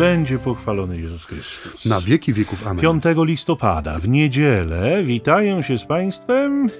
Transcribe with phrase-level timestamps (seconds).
[0.00, 1.84] będzie pochwalony Jezus Chrystus.
[1.86, 2.66] Na wieki wieków.
[2.66, 3.00] Amen.
[3.00, 6.70] 5 listopada w niedzielę witają się z Państwem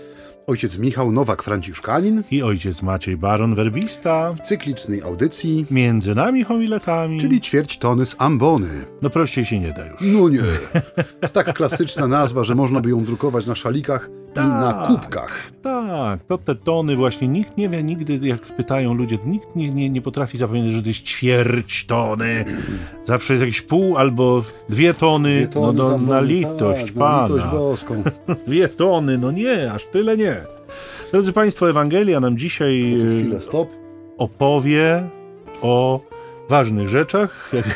[0.50, 7.20] Ojciec Michał Nowak-Franciszkanin i ojciec Maciej Baron Werbista w cyklicznej audycji, między nami homiletami.
[7.20, 8.68] czyli ćwierć tony z ambony.
[9.02, 10.00] No prościej się nie da już.
[10.00, 10.38] No nie.
[11.22, 14.86] Jest tak klasyczna nazwa, że można by ją drukować na szalikach i na Tak.
[14.86, 15.50] kubkach.
[15.62, 19.90] Tak, to te tony właśnie nikt nie wie nigdy, jak pytają ludzie, nikt nie, nie,
[19.90, 22.44] nie potrafi zapamiętać, że to jest ćwierć tony.
[23.04, 25.36] Zawsze jest jakieś pół albo dwie tony.
[25.38, 27.28] Dwie tony no do, ambony, na litość tak, pana.
[27.28, 28.02] Na litość boską.
[28.46, 30.36] Dwie tony, no nie, aż tyle nie.
[31.12, 33.68] Drodzy Państwo, Ewangelia nam dzisiaj e, chwilę, stop.
[34.18, 35.08] opowie
[35.62, 36.00] o
[36.48, 37.66] ważnych rzeczach, jak,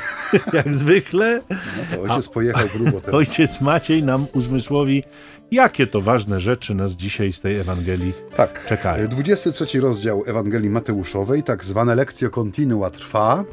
[0.52, 1.42] jak zwykle.
[1.50, 3.14] No to ojciec pojechał grubo teraz.
[3.14, 5.04] Ojciec Maciej nam uzmysłowi,
[5.50, 8.66] jakie to ważne rzeczy nas dzisiaj z tej Ewangelii Tak.
[8.66, 9.08] czekają.
[9.08, 13.44] 23 rozdział Ewangelii Mateuszowej, tak zwane lekcje continua trwa,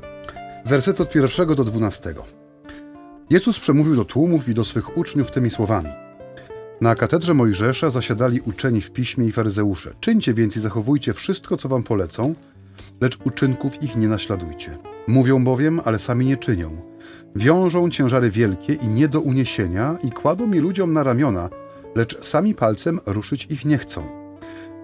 [0.65, 2.13] werset od pierwszego do 12.
[3.29, 5.89] Jezus przemówił do tłumów i do swych uczniów tymi słowami.
[6.81, 9.93] Na katedrze Mojżesza zasiadali uczeni w piśmie i faryzeusze.
[9.99, 12.35] Czyńcie więc i zachowujcie wszystko, co wam polecą,
[13.01, 14.77] lecz uczynków ich nie naśladujcie.
[15.07, 16.81] Mówią bowiem, ale sami nie czynią.
[17.35, 21.49] Wiążą ciężary wielkie i nie do uniesienia i kładą je ludziom na ramiona,
[21.95, 24.03] lecz sami palcem ruszyć ich nie chcą.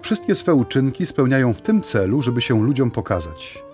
[0.02, 3.64] Wszystkie swe uczynki spełniają w tym celu, żeby się ludziom pokazać.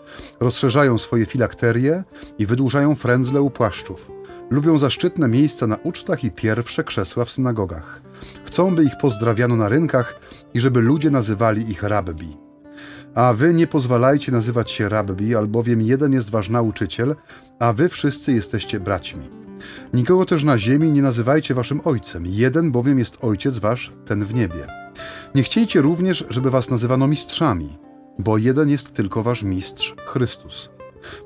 [0.41, 2.05] Rozszerzają swoje filakterie
[2.39, 4.11] i wydłużają frędzle u płaszczów.
[4.51, 8.03] Lubią zaszczytne miejsca na ucztach i pierwsze krzesła w synagogach.
[8.45, 10.21] Chcą, by ich pozdrawiano na rynkach
[10.55, 12.37] i żeby ludzie nazywali ich rabbi.
[13.15, 17.17] A wy nie pozwalajcie nazywać się rabbi, albowiem jeden jest wasz nauczyciel,
[17.59, 19.31] a wy wszyscy jesteście braćmi.
[19.95, 24.35] Nikogo też na ziemi nie nazywajcie waszym ojcem, jeden bowiem jest ojciec wasz, ten w
[24.35, 24.67] niebie.
[25.35, 27.79] Nie chciejcie również, żeby was nazywano mistrzami,
[28.19, 30.71] bo jeden jest tylko wasz mistrz, Chrystus.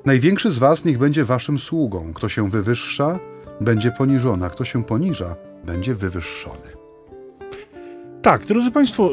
[0.04, 2.12] Największy z was niech będzie waszym sługą.
[2.14, 3.18] Kto się wywyższa,
[3.60, 6.77] będzie poniżony, a kto się poniża, będzie wywyższony.
[8.22, 9.10] Tak, drodzy Państwo,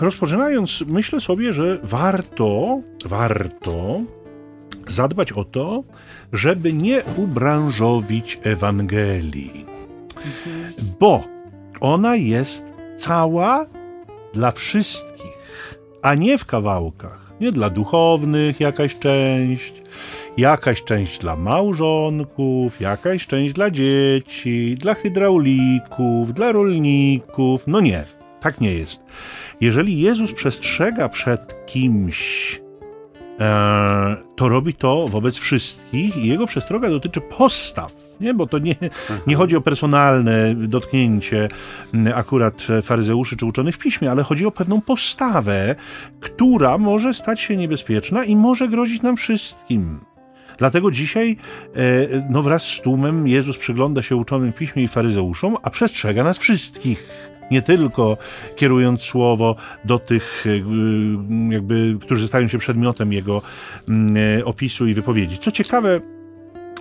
[0.00, 4.00] rozpoczynając, myślę sobie, że warto, warto
[4.86, 5.84] zadbać o to,
[6.32, 9.66] żeby nie ubranżowić Ewangelii.
[11.00, 11.24] Bo
[11.80, 13.66] ona jest cała
[14.34, 15.66] dla wszystkich,
[16.02, 17.32] a nie w kawałkach.
[17.40, 19.82] Nie dla duchownych jakaś część,
[20.36, 27.66] jakaś część dla małżonków, jakaś część dla dzieci, dla hydraulików, dla rolników.
[27.66, 28.04] No nie,
[28.40, 29.02] tak nie jest.
[29.60, 32.60] Jeżeli Jezus przestrzega przed kimś,
[33.40, 38.34] e, to robi to wobec wszystkich i jego przestroga dotyczy postaw, nie?
[38.34, 38.74] bo to nie,
[39.26, 41.48] nie chodzi o personalne dotknięcie
[42.14, 45.74] akurat faryzeuszy czy uczonych w piśmie, ale chodzi o pewną postawę,
[46.20, 50.00] która może stać się niebezpieczna i może grozić nam wszystkim.
[50.60, 51.36] Dlatego dzisiaj
[51.76, 56.24] e, no wraz z tłumem Jezus przygląda się uczonym w piśmie i faryzeuszom, a przestrzega
[56.24, 57.29] nas wszystkich.
[57.50, 58.16] Nie tylko
[58.56, 63.42] kierując słowo do tych, e, jakby, którzy stają się przedmiotem jego
[63.88, 65.38] mm, e, opisu i wypowiedzi.
[65.38, 66.00] Co ciekawe,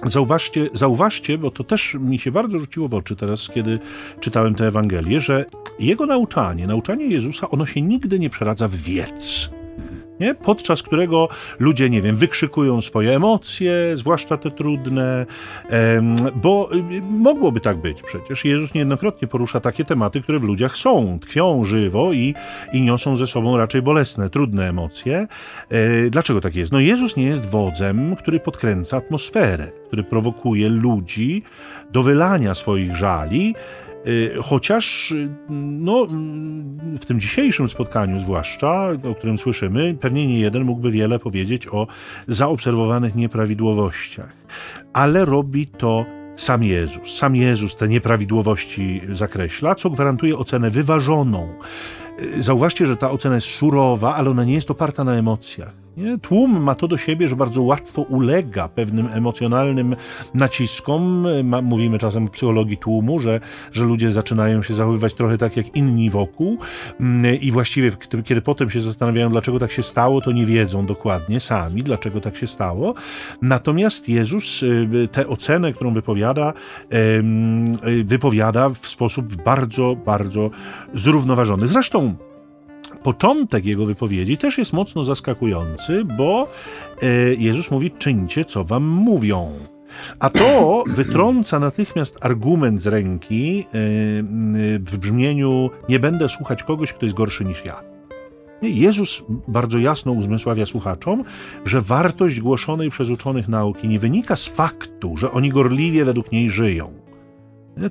[0.05, 3.79] Zauważcie, zauważcie, bo to też mi się bardzo rzuciło w oczy teraz, kiedy
[4.19, 5.45] czytałem tę Ewangelię, że
[5.79, 9.49] jego nauczanie, nauczanie Jezusa, ono się nigdy nie przeradza w wiec.
[10.19, 10.35] Nie?
[10.35, 15.25] Podczas którego ludzie, nie wiem, wykrzykują swoje emocje, zwłaszcza te trudne,
[16.35, 18.45] bo y, mogłoby tak być przecież.
[18.45, 22.33] Jezus niejednokrotnie porusza takie tematy, które w ludziach są, tkwią żywo i,
[22.73, 25.27] i niosą ze sobą raczej bolesne, trudne emocje.
[25.69, 26.71] E, dlaczego tak jest?
[26.71, 31.43] No Jezus nie jest wodzem, który podkręca atmosferę, który prowokuje ludzi
[31.91, 33.55] do wylania swoich żali,
[34.41, 40.63] Chociaż y, no, mm, w tym dzisiejszym spotkaniu, zwłaszcza, o którym słyszymy, pewnie nie jeden
[40.63, 41.87] mógłby wiele powiedzieć o
[42.27, 44.29] zaobserwowanych nieprawidłowościach.
[44.93, 46.05] Ale robi to
[46.35, 47.17] sam Jezus.
[47.17, 51.53] Sam Jezus te nieprawidłowości zakreśla, co gwarantuje ocenę wyważoną.
[52.21, 55.73] Y, Zauważcie, że ta ocena jest surowa, ale ona nie jest oparta na emocjach.
[55.99, 56.17] Nie?
[56.17, 59.95] Tłum ma to do siebie, że bardzo łatwo ulega pewnym emocjonalnym
[60.33, 61.27] naciskom.
[61.43, 63.39] Ma, mówimy czasem o psychologii tłumu, że,
[63.71, 66.57] że ludzie zaczynają się zachowywać trochę tak jak inni wokół
[66.99, 67.91] mm, i właściwie
[68.23, 72.37] kiedy, potem się zastanawiają, dlaczego tak się stało, to nie wiedzą dokładnie sami, dlaczego tak
[72.37, 72.93] się stało.
[73.41, 76.53] Natomiast Jezus y, tę ocenę, którą wypowiada,
[76.93, 80.49] y, wypowiada w sposób bardzo, bardzo
[80.93, 81.67] zrównoważony.
[81.67, 82.15] Zresztą
[83.03, 86.47] początek jego wypowiedzi też jest mocno zaskakujący, bo
[87.01, 89.51] e, Jezus mówi: czyńcie, co wam mówią.
[90.19, 93.65] A to wytrąca natychmiast argument z ręki e,
[94.79, 97.89] w brzmieniu: Nie będę słuchać kogoś, kto jest gorszy niż ja.
[98.61, 101.23] Jezus bardzo jasno uzmysławia słuchaczom,
[101.65, 106.49] że wartość głoszonej przez uczonych nauki nie wynika z faktu, że oni gorliwie według niej
[106.49, 106.93] żyją.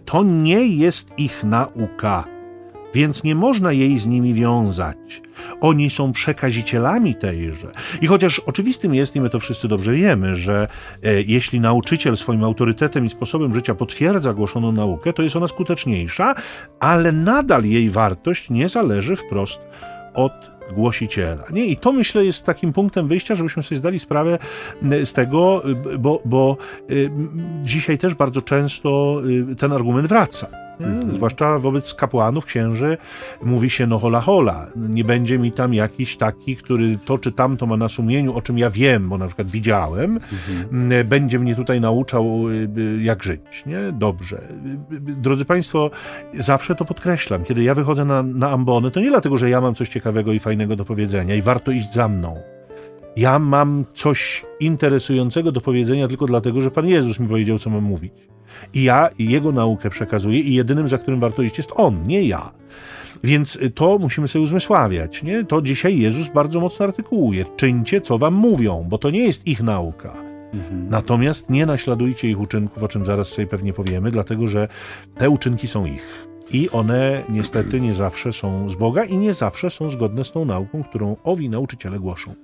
[0.04, 2.24] To nie jest ich nauka,
[2.94, 5.22] więc nie można jej z nimi wiązać.
[5.60, 7.72] Oni są przekazicielami tejże.
[8.00, 10.68] I chociaż oczywistym jest, i my to wszyscy dobrze wiemy, że
[11.02, 16.34] e, jeśli nauczyciel swoim autorytetem i sposobem życia potwierdza głoszoną naukę, to jest ona skuteczniejsza,
[16.80, 19.60] ale nadal jej wartość nie zależy wprost
[20.14, 21.44] od głosiciela.
[21.52, 21.66] Nie?
[21.66, 24.38] I to myślę jest takim punktem wyjścia, żebyśmy sobie zdali sprawę
[25.04, 25.62] z tego,
[25.98, 26.56] bo, bo
[26.90, 27.10] y,
[27.62, 29.20] dzisiaj też bardzo często
[29.50, 30.67] y, ten argument wraca.
[30.80, 31.14] Mhm.
[31.14, 32.96] Zwłaszcza wobec kapłanów, księży,
[33.42, 34.66] mówi się no hola hola.
[34.76, 38.58] Nie będzie mi tam jakiś taki, który to czy tamto ma na sumieniu, o czym
[38.58, 40.20] ja wiem, bo na przykład widziałem,
[40.72, 41.08] mhm.
[41.08, 43.66] będzie mnie tutaj nauczał, y, y, jak żyć.
[43.66, 43.92] Nie?
[43.92, 44.42] Dobrze.
[45.00, 45.90] Drodzy Państwo,
[46.32, 47.44] zawsze to podkreślam.
[47.44, 50.38] Kiedy ja wychodzę na, na ambony, to nie dlatego, że ja mam coś ciekawego i
[50.38, 52.36] fajnego do powiedzenia i warto iść za mną.
[53.16, 57.82] Ja mam coś interesującego do powiedzenia tylko dlatego, że Pan Jezus mi powiedział, co mam
[57.82, 58.12] mówić.
[58.74, 62.52] I ja jego naukę przekazuję i jedynym, za którym warto iść jest on, nie ja.
[63.24, 65.22] Więc to musimy sobie uzmysławiać.
[65.22, 65.44] Nie?
[65.44, 67.44] To dzisiaj Jezus bardzo mocno artykułuje.
[67.56, 70.14] Czyńcie, co wam mówią, bo to nie jest ich nauka.
[70.54, 70.88] Mhm.
[70.90, 74.68] Natomiast nie naśladujcie ich uczynków, o czym zaraz sobie pewnie powiemy, dlatego że
[75.14, 76.28] te uczynki są ich.
[76.50, 80.44] I one niestety nie zawsze są z Boga i nie zawsze są zgodne z tą
[80.44, 82.34] nauką, którą owi nauczyciele głoszą.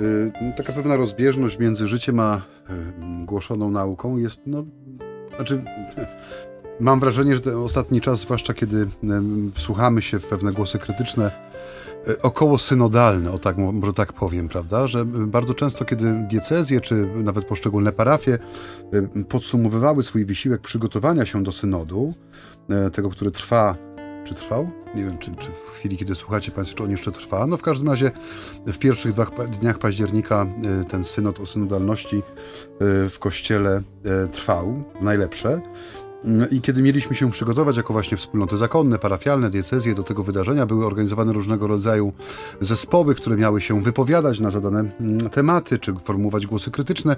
[0.00, 2.40] Y, taka pewna rozbieżność między życiem a y,
[3.26, 4.64] głoszoną nauką jest no,
[5.40, 5.62] znaczy,
[6.80, 8.86] mam wrażenie, że ten ostatni czas, zwłaszcza kiedy
[9.54, 11.30] wsłuchamy się w pewne głosy krytyczne,
[12.08, 16.94] e, około synodalne, o tak, może tak powiem, prawda, że bardzo często, kiedy diecezje, czy
[17.16, 18.38] nawet poszczególne parafie
[19.28, 22.14] podsumowywały swój wysiłek przygotowania się do synodu,
[22.70, 23.74] e, tego, który trwa
[24.30, 24.70] czy trwał?
[24.94, 27.46] Nie wiem, czy, czy, w chwili, kiedy słuchacie Państwo, czy on jeszcze trwa.
[27.46, 28.10] No w każdym razie
[28.66, 29.12] w pierwszych
[29.60, 30.46] dniach października
[30.80, 32.22] e, ten synod o synodalności e,
[33.08, 35.60] w kościele e, trwał, najlepsze.
[36.50, 40.86] I kiedy mieliśmy się przygotować jako właśnie wspólnoty zakonne, parafialne, diecezje do tego wydarzenia, były
[40.86, 42.12] organizowane różnego rodzaju
[42.60, 47.16] zespoły, które miały się wypowiadać na zadane mm, tematy, czy formułować głosy krytyczne.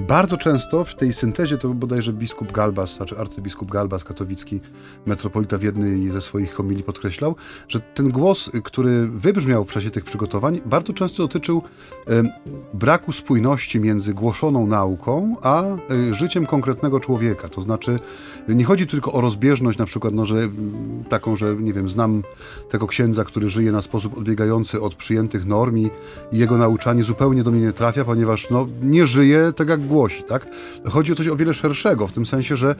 [0.00, 4.60] Bardzo często w tej syntezie to bodajże biskup Galbas, znaczy arcybiskup Galbas katowicki,
[5.06, 7.36] metropolita w jednej ze swoich homilii podkreślał,
[7.68, 11.62] że ten głos, który wybrzmiał w czasie tych przygotowań, bardzo często dotyczył
[12.74, 15.78] braku spójności między głoszoną nauką, a e,
[16.14, 17.48] życiem konkretnego człowieka.
[17.48, 17.98] To znaczy
[18.48, 20.48] nie chodzi tylko o rozbieżność na przykład, no, że
[21.08, 22.22] taką, że nie wiem, znam
[22.70, 25.90] tego księdza, który żyje na sposób odbiegający od przyjętych norm i
[26.32, 30.46] jego nauczanie zupełnie do mnie nie trafia, ponieważ no, nie żyje tak jak głosi, tak?
[30.84, 32.74] Chodzi o coś o wiele szerszego, w tym sensie, że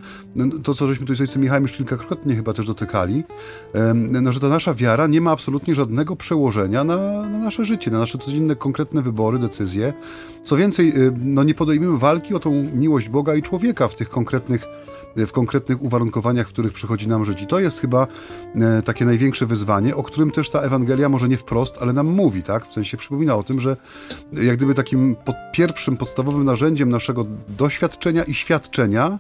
[0.63, 3.25] to, co żeśmy tutaj z ojcem Michałem już kilkakrotnie chyba też dotykali,
[3.95, 7.99] no, że ta nasza wiara nie ma absolutnie żadnego przełożenia na, na nasze życie, na
[7.99, 9.93] nasze codzienne konkretne wybory, decyzje.
[10.45, 10.93] Co więcej,
[11.25, 14.67] no, nie podejmujemy walki o tą miłość Boga i człowieka w tych konkretnych
[15.17, 17.43] w konkretnych uwarunkowaniach, w których przychodzi nam żyć.
[17.43, 18.07] I to jest chyba
[18.55, 22.43] e, takie największe wyzwanie, o którym też ta Ewangelia może nie wprost, ale nam mówi,
[22.43, 22.67] tak?
[22.67, 23.77] W sensie przypomina o tym, że
[24.33, 29.19] jak gdyby takim pod, pierwszym, podstawowym narzędziem naszego doświadczenia i świadczenia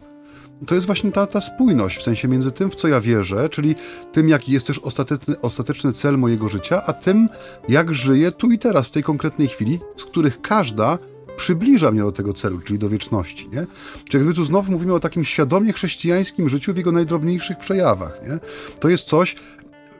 [0.66, 3.75] to jest właśnie ta, ta spójność, w sensie między tym, w co ja wierzę, czyli
[4.12, 7.29] tym, jaki jest też ostateczny, ostateczny cel mojego życia, a tym,
[7.69, 10.98] jak żyję tu i teraz, w tej konkretnej chwili, z których każda
[11.36, 13.48] przybliża mnie do tego celu, czyli do wieczności.
[13.53, 13.67] Nie?
[14.08, 18.20] Czyli jakby tu znowu mówimy o takim świadomie chrześcijańskim życiu w jego najdrobniejszych przejawach.
[18.29, 18.38] Nie?
[18.81, 19.36] To jest coś,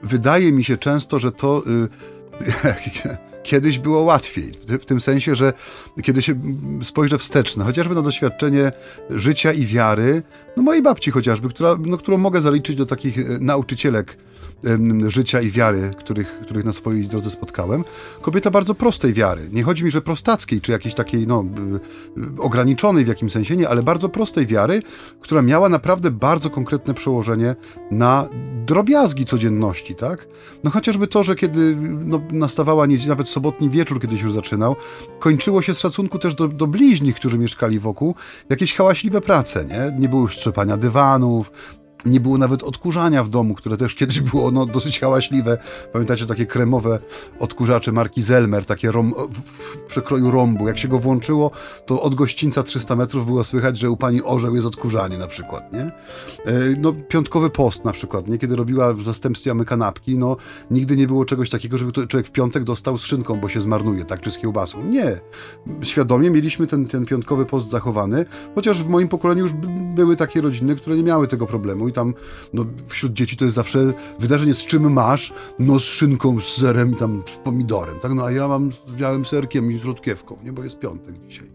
[0.03, 1.63] wydaje mi się często, że to...
[1.65, 3.15] Yy,
[3.45, 4.51] kiedyś było łatwiej.
[4.67, 5.53] W tym sensie, że
[6.03, 6.35] kiedy się
[6.83, 8.71] spojrzę wsteczne, chociażby na doświadczenie
[9.09, 10.23] życia i wiary,
[10.57, 14.17] no mojej babci chociażby, która, no, którą mogę zaliczyć do takich e, nauczycielek
[15.07, 17.83] życia i wiary, których, których na swojej drodze spotkałem.
[18.21, 19.49] Kobieta bardzo prostej wiary.
[19.51, 21.45] Nie chodzi mi, że prostackiej, czy jakiejś takiej, no,
[22.37, 24.81] ograniczonej w jakimś sensie, nie, ale bardzo prostej wiary,
[25.21, 27.55] która miała naprawdę bardzo konkretne przełożenie
[27.91, 28.29] na
[28.65, 30.27] drobiazgi codzienności, tak?
[30.63, 34.75] No chociażby to, że kiedy no, nastawała nie, nawet sobotni wieczór, kiedyś już zaczynał,
[35.19, 38.15] kończyło się z szacunku też do, do bliźnich, którzy mieszkali wokół,
[38.49, 39.99] jakieś hałaśliwe prace, nie?
[39.99, 41.51] Nie było już trzepania dywanów,
[42.05, 45.57] nie było nawet odkurzania w domu, które też kiedyś było no, dosyć hałaśliwe.
[45.93, 46.99] Pamiętacie takie kremowe
[47.39, 50.67] odkurzacze marki Zelmer, takie rom, w przekroju rąbu.
[50.67, 51.51] Jak się go włączyło,
[51.85, 55.73] to od gościńca 300 metrów było słychać, że u pani orzeł jest odkurzanie na przykład,
[55.73, 55.81] nie?
[55.81, 55.91] E,
[56.79, 58.37] no, piątkowy post na przykład, nie?
[58.37, 60.37] Kiedy robiła w zastępstwie mamy kanapki, no
[60.71, 64.05] nigdy nie było czegoś takiego, żeby człowiek w piątek dostał z szynką, bo się zmarnuje,
[64.05, 64.21] tak?
[64.21, 64.83] Czy z kiełbasą.
[64.83, 65.19] Nie.
[65.81, 69.53] Świadomie mieliśmy ten, ten piątkowy post zachowany, chociaż w moim pokoleniu już
[69.95, 72.13] były takie rodziny, które nie miały tego problemu tam
[72.53, 76.91] no, wśród dzieci to jest zawsze wydarzenie z czym masz, no z szynką, z serem
[76.91, 78.13] i tam z pomidorem, tak?
[78.13, 80.53] No a ja mam z białym serkiem i z rzodkiewką, nie?
[80.53, 81.47] Bo jest piątek dzisiaj.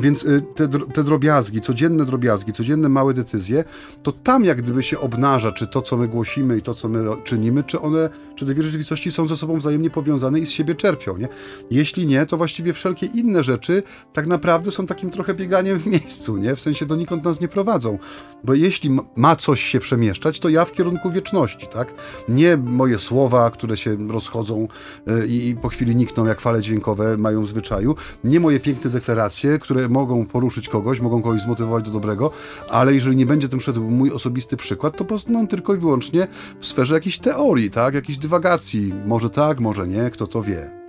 [0.00, 3.64] Więc y, te, te drobiazgi, codzienne drobiazgi, codzienne małe decyzje,
[4.02, 7.04] to tam jak gdyby się obnaża, czy to, co my głosimy i to, co my
[7.24, 10.74] czynimy, czy one, czy te dwie rzeczywistości są ze sobą wzajemnie powiązane i z siebie
[10.74, 11.28] czerpią, nie?
[11.70, 16.36] Jeśli nie, to właściwie wszelkie inne rzeczy tak naprawdę są takim trochę bieganiem w miejscu,
[16.36, 16.56] nie?
[16.56, 17.98] W sensie donikąd nas nie prowadzą.
[18.44, 21.94] Bo jeśli ma coś się przemieszczać, to ja w kierunku wieczności, tak?
[22.28, 24.68] Nie moje słowa, które się rozchodzą
[25.08, 29.58] y, i po chwili nikną jak fale dźwiękowe mają w zwyczaju, nie moje piękne deklaracje,
[29.58, 32.30] które mogą poruszyć kogoś, mogą kogoś zmotywować do dobrego,
[32.70, 36.26] ale jeżeli nie będzie tym szedł mój osobisty przykład, to pozostaną tylko i wyłącznie
[36.60, 37.94] w sferze jakiejś teorii, tak?
[37.94, 38.94] Jakiejś dywagacji.
[39.06, 40.85] Może tak, może nie, kto to wie.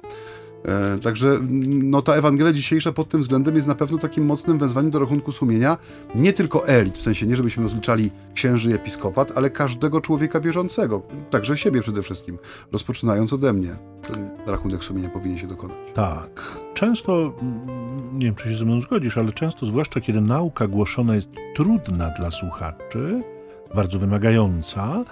[0.68, 4.92] E, także no, ta Ewangelia dzisiejsza pod tym względem jest na pewno takim mocnym wezwaniem
[4.92, 5.78] do rachunku sumienia
[6.16, 11.02] nie tylko elit, w sensie nie żebyśmy rozliczali księży i episkopat, ale każdego człowieka wierzącego,
[11.30, 12.38] także siebie przede wszystkim,
[12.72, 13.76] rozpoczynając ode mnie.
[14.08, 15.78] Ten rachunek sumienia powinien się dokonać.
[15.94, 16.58] Tak.
[16.74, 17.34] Często,
[18.14, 22.10] nie wiem czy się ze mną zgodzisz, ale często, zwłaszcza kiedy nauka głoszona jest trudna
[22.10, 23.24] dla słuchaczy,
[23.76, 25.04] bardzo wymagająca,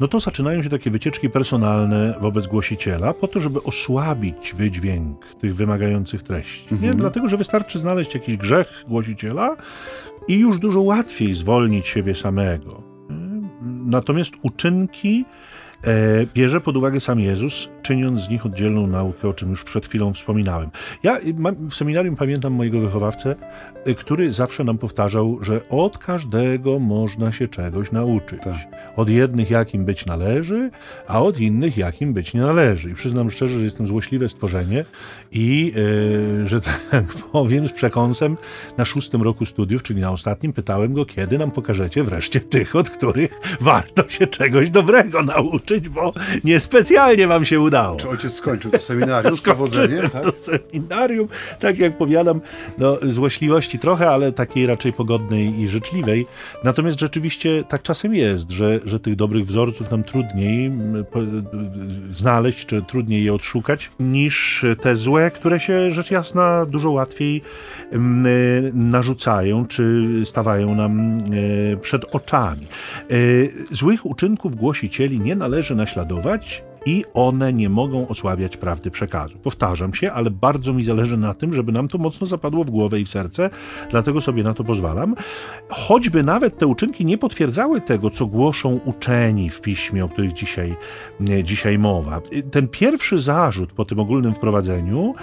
[0.00, 5.54] no to zaczynają się takie wycieczki personalne wobec głosiciela, po to, żeby osłabić wydźwięk tych
[5.54, 6.74] wymagających treści.
[6.74, 6.82] Mhm.
[6.82, 6.96] Nie?
[6.96, 9.56] Dlatego, że wystarczy znaleźć jakiś grzech głosiciela
[10.28, 12.82] i już dużo łatwiej zwolnić siebie samego.
[13.86, 15.24] Natomiast uczynki
[15.86, 19.86] E, bierze pod uwagę sam Jezus, czyniąc z nich oddzielną naukę, o czym już przed
[19.86, 20.70] chwilą wspominałem.
[21.02, 21.18] Ja
[21.70, 27.48] w seminarium pamiętam mojego wychowawcę, e, który zawsze nam powtarzał, że od każdego można się
[27.48, 28.42] czegoś nauczyć.
[28.42, 28.54] Tak.
[28.96, 30.70] Od jednych jakim być należy,
[31.06, 32.90] a od innych jakim być nie należy.
[32.90, 34.84] I przyznam szczerze, że jestem złośliwe stworzenie
[35.32, 35.72] i,
[36.40, 38.36] yy, że tak powiem, z przekąsem
[38.76, 42.90] na szóstym roku studiów, czyli na ostatnim, pytałem go, kiedy nam pokażecie wreszcie tych, od
[42.90, 46.12] których warto się czegoś dobrego nauczyć bo
[46.44, 47.96] niespecjalnie wam się udało.
[47.96, 50.10] Czy ojciec skończył to seminarium z powodzeniem?
[50.10, 50.22] Tak?
[50.22, 51.28] to seminarium,
[51.60, 52.40] tak jak powiadam,
[52.78, 56.26] no, złośliwości trochę, ale takiej raczej pogodnej i życzliwej.
[56.64, 60.72] Natomiast rzeczywiście tak czasem jest, że, że tych dobrych wzorców nam trudniej
[62.12, 67.42] znaleźć, czy trudniej je odszukać, niż te złe, które się rzecz jasna dużo łatwiej
[68.72, 71.18] narzucają, czy stawają nam
[71.80, 72.66] przed oczami.
[73.70, 79.38] Złych uczynków głosicieli nie należy naśladować i one nie mogą osłabiać prawdy przekazu.
[79.38, 83.00] Powtarzam się, ale bardzo mi zależy na tym, żeby nam to mocno zapadło w głowę
[83.00, 83.50] i w serce,
[83.90, 85.14] dlatego sobie na to pozwalam.
[85.68, 90.76] Choćby nawet te uczynki nie potwierdzały tego, co głoszą uczeni w piśmie, o których dzisiaj,
[91.44, 92.20] dzisiaj mowa.
[92.50, 95.14] Ten pierwszy zarzut po tym ogólnym wprowadzeniu,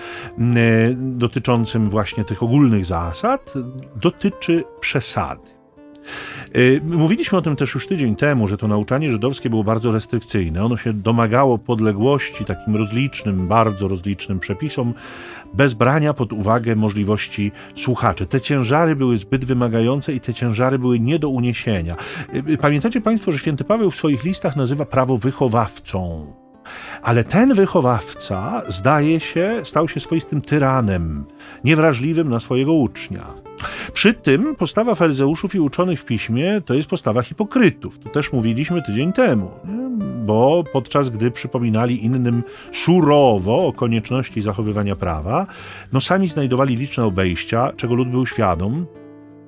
[0.95, 3.53] dotyczącym właśnie tych ogólnych zasad,
[3.95, 5.60] dotyczy przesady.
[6.55, 10.65] Y, mówiliśmy o tym też już tydzień temu, że to nauczanie żydowskie było bardzo restrykcyjne.
[10.65, 14.93] Ono się domagało podległości takim rozlicznym, bardzo rozlicznym przepisom,
[15.53, 18.25] bez brania pod uwagę możliwości słuchaczy.
[18.25, 21.95] Te ciężary były zbyt wymagające i te ciężary były nie do uniesienia.
[22.33, 26.25] Y, y, pamiętacie Państwo, że święty Paweł w swoich listach nazywa prawo wychowawcą.
[27.01, 31.25] Ale ten wychowawca, zdaje się, stał się swoistym tyranem,
[31.63, 33.25] niewrażliwym na swojego ucznia.
[33.93, 37.99] Przy tym postawa faryzeuszów i uczonych w piśmie to jest postawa hipokrytów.
[37.99, 39.51] To też mówiliśmy tydzień temu,
[40.25, 45.47] bo podczas gdy przypominali innym surowo o konieczności zachowywania prawa,
[45.93, 48.85] no sami znajdowali liczne obejścia, czego lud był świadom,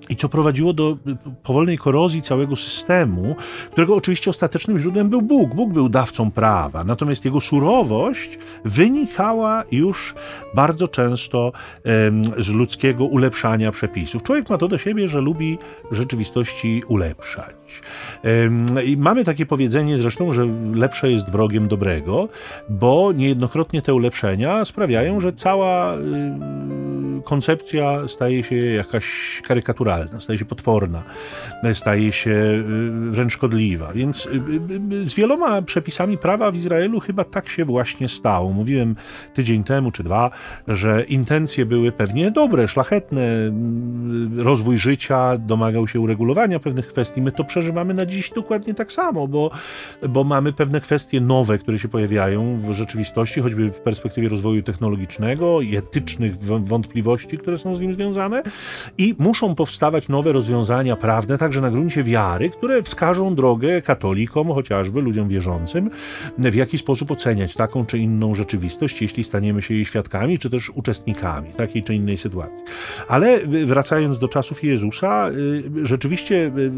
[0.09, 0.97] i co prowadziło do
[1.43, 3.35] powolnej korozji całego systemu,
[3.71, 5.55] którego oczywiście ostatecznym źródłem był Bóg.
[5.55, 10.13] Bóg był dawcą prawa, natomiast jego surowość wynikała już
[10.55, 11.51] bardzo często
[12.37, 14.23] z ludzkiego ulepszania przepisów.
[14.23, 15.57] Człowiek ma to do siebie, że lubi
[15.91, 17.55] rzeczywistości ulepszać.
[18.85, 22.27] I mamy takie powiedzenie zresztą, że lepsze jest wrogiem dobrego,
[22.69, 25.93] bo niejednokrotnie te ulepszenia sprawiają, że cała
[27.23, 29.05] koncepcja staje się jakaś
[29.47, 31.03] karykaturalna, staje się potworna,
[31.73, 33.93] staje się y, wręcz szkodliwa.
[33.93, 34.29] Więc y,
[35.01, 38.51] y, z wieloma przepisami prawa w Izraelu chyba tak się właśnie stało.
[38.51, 38.95] Mówiłem
[39.33, 40.31] tydzień temu czy dwa,
[40.67, 43.21] że intencje były pewnie dobre, szlachetne,
[44.37, 47.21] rozwój życia domagał się uregulowania pewnych kwestii.
[47.21, 49.51] My to przeżywamy na dziś dokładnie tak samo, bo,
[50.09, 55.61] bo mamy pewne kwestie nowe, które się pojawiają w rzeczywistości, choćby w perspektywie rozwoju technologicznego
[55.61, 58.43] i etycznych wątpliwości, wątpliwości, które są z nim związane
[58.97, 65.01] i muszą powstawać nowe rozwiązania prawne, także na gruncie wiary, które wskażą drogę katolikom, chociażby
[65.01, 65.89] ludziom wierzącym,
[66.37, 70.69] w jaki sposób oceniać taką czy inną rzeczywistość, jeśli staniemy się jej świadkami, czy też
[70.69, 72.63] uczestnikami takiej czy innej sytuacji.
[73.07, 76.71] Ale wracając do czasów Jezusa, y, rzeczywiście y,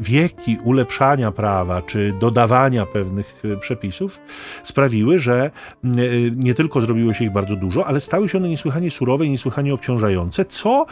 [0.00, 4.20] wieki ulepszania prawa, czy dodawania pewnych y, przepisów
[4.62, 5.50] sprawiły, że
[6.34, 9.73] nie tylko zrobiło się ich bardzo dużo, ale stały się one niesłychanie surowe i niesłychanie
[9.74, 10.86] obciążające, co,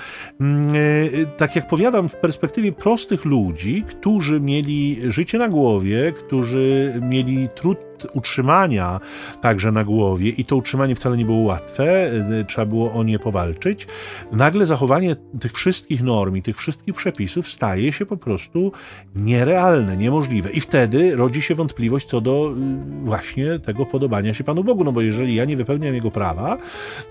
[1.37, 7.79] tak jak powiadam, w perspektywie prostych ludzi, którzy mieli życie na głowie, którzy mieli trud
[8.13, 9.01] utrzymania
[9.41, 13.19] także na głowie i to utrzymanie wcale nie było łatwe, y, trzeba było o nie
[13.19, 13.87] powalczyć,
[14.33, 18.73] nagle zachowanie tych wszystkich norm i tych wszystkich przepisów staje się po prostu
[19.15, 20.51] nierealne, niemożliwe.
[20.51, 22.55] I wtedy rodzi się wątpliwość co do
[23.03, 26.59] y, właśnie tego podobania się Panu Bogu, no bo jeżeli ja nie wypełniam Jego prawa,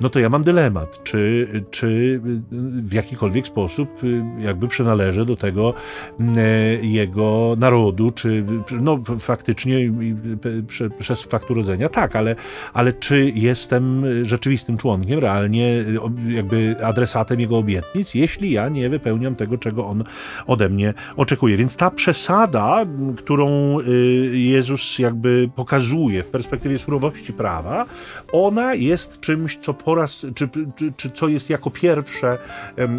[0.02, 2.22] no to ja mam dylemat, czy, czy y,
[2.82, 4.02] w jakikolwiek sposób
[4.40, 5.74] jakby przynależę do tego
[6.82, 8.46] Jego narodu, czy
[8.82, 9.92] no faktycznie
[10.90, 12.36] prze, przez fakt urodzenia, tak, ale,
[12.74, 15.84] ale czy jestem rzeczywistym członkiem, realnie
[16.28, 20.04] jakby adresatem jego obietnic, jeśli ja nie wypełniam tego, czego on
[20.48, 21.58] ode mnie oczekuje.
[21.58, 22.86] Więc ta przesada,
[23.18, 23.84] którą y,
[24.34, 27.86] Jezus jakby pokazuje w perspektywie surowości prawa,
[28.32, 32.38] ona jest czymś, co po raz, czy, czy, czy co jest jako pierwsze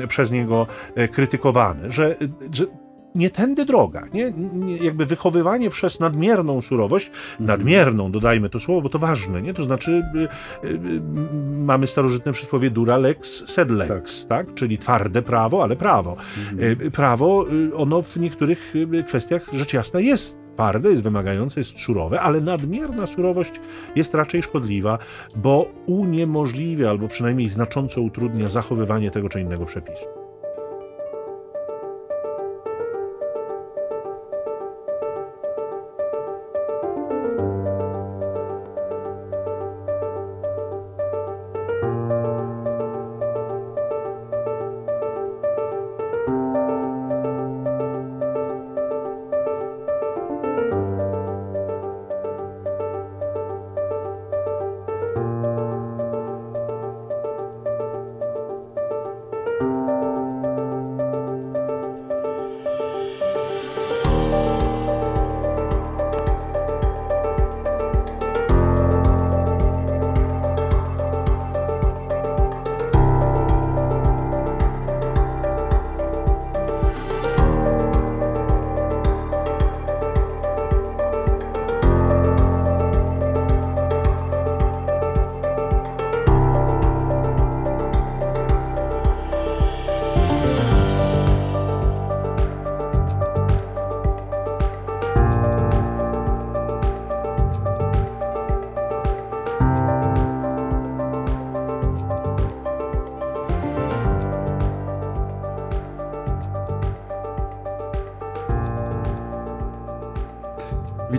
[0.08, 2.16] przez niego e, krytykowane, że,
[2.52, 2.81] że
[3.14, 4.02] nie tędy droga.
[4.14, 7.46] Nie, nie, jakby wychowywanie przez nadmierną surowość, mhm.
[7.46, 9.54] nadmierną, dodajmy to słowo, bo to ważne, nie?
[9.54, 11.00] To znaczy y, y, y,
[11.48, 14.46] mamy starożytne przysłowie dura lex sed lex, tak?
[14.46, 14.54] tak?
[14.54, 16.16] Czyli twarde prawo, ale prawo.
[16.52, 16.80] Mhm.
[16.86, 21.80] Y, prawo, y, ono w niektórych y, kwestiach rzecz jasna jest twarde, jest wymagające, jest
[21.80, 23.52] surowe, ale nadmierna surowość
[23.96, 24.98] jest raczej szkodliwa,
[25.36, 30.21] bo uniemożliwia albo przynajmniej znacząco utrudnia zachowywanie tego czy innego przepisu.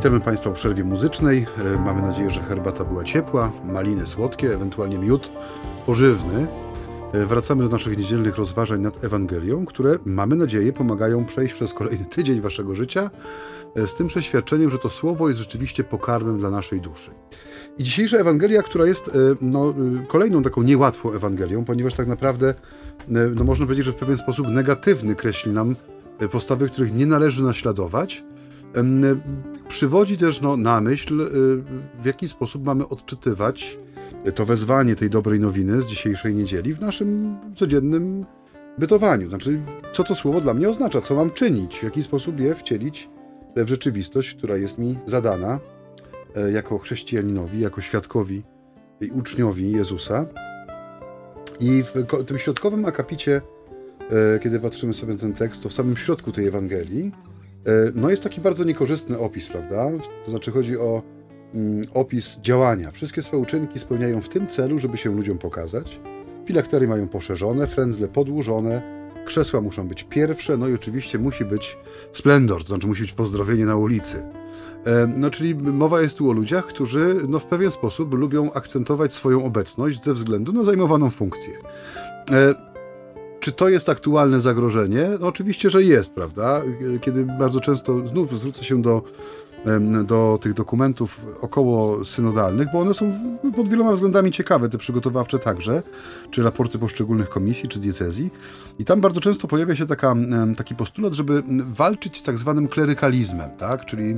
[0.04, 1.46] Witamy Państwa w przerwie muzycznej.
[1.76, 5.32] E, mamy nadzieję, że herbata była ciepła, maliny słodkie, ewentualnie miód
[5.86, 6.48] pożywny.
[7.13, 12.06] E, wracamy do naszych niedzielnych rozważań nad Ewangelią, które mamy nadzieję pomagają przejść przez kolejny
[12.06, 13.10] tydzień Waszego życia
[13.76, 17.12] e, z tym przeświadczeniem, że to słowo jest rzeczywiście pokarmem dla naszej duszy.
[17.78, 19.74] I dzisiejsza Ewangelia, która jest no,
[20.08, 22.54] kolejną taką niełatwą Ewangelią, ponieważ tak naprawdę
[23.08, 25.76] no, można powiedzieć, że w pewien sposób negatywny kreśli nam
[26.32, 28.24] postawy, których nie należy naśladować
[29.68, 31.26] przywodzi też no, na myśl, y,
[32.02, 33.80] w jaki sposób mamy odczytywać
[34.36, 38.26] to wezwanie tej dobrej nowiny z dzisiejszej niedzieli w naszym codziennym
[38.78, 39.30] bytowaniu.
[39.30, 43.10] Znaczy, co to słowo dla mnie oznacza, co mam czynić, w jaki sposób je wcielić
[43.56, 45.60] w rzeczywistość, która jest mi zadana
[46.36, 48.44] e, jako chrześcijaninowi, jako świadkowi
[49.02, 50.26] i uczniowi Jezusa.
[51.60, 53.42] I w tym środkowym akapicie,
[54.36, 57.12] e, kiedy patrzymy sobie na ten tekst, to w samym środku tej Ewangelii,
[57.95, 59.91] no jest taki bardzo niekorzystny opis, prawda?
[60.26, 61.02] To znaczy chodzi o
[61.54, 62.91] mm, opis działania.
[62.91, 65.99] Wszystkie swoje uczynki spełniają w tym celu, żeby się ludziom pokazać.
[66.45, 71.78] Filaktery mają poszerzone, frędzle podłużone, krzesła muszą być pierwsze, no i oczywiście musi być
[72.12, 74.23] splendor, to znaczy musi być pozdrowienie na ulicy.
[74.86, 79.13] E, no, czyli mowa jest tu o ludziach, którzy no, w pewien sposób lubią akcentować
[79.13, 81.54] swoją obecność ze względu na zajmowaną funkcję.
[83.44, 85.10] Czy to jest aktualne zagrożenie?
[85.20, 86.62] No oczywiście, że jest, prawda?
[87.02, 89.04] Kiedy bardzo często znów zwrócę się do
[90.04, 93.14] do tych dokumentów około synodalnych, bo one są
[93.56, 95.84] pod wieloma względami ciekawe, te przygotowawcze także,
[96.32, 98.30] czy raporty poszczególnych komisji, czy diecezji.
[98.80, 100.16] I tam bardzo często pojawia się taka,
[100.58, 103.86] taki postulat, żeby walczyć z tak zwanym klerykalizmem, tak?
[103.86, 104.12] czyli